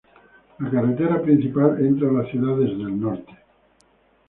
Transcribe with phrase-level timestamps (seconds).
[0.61, 3.37] La carretera principal entra a la ciudad desde el norte.